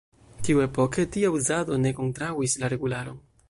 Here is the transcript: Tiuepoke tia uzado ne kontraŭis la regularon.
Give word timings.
Tiuepoke 0.47 1.05
tia 1.17 1.31
uzado 1.41 1.79
ne 1.85 1.95
kontraŭis 2.01 2.57
la 2.65 2.73
regularon. 2.77 3.25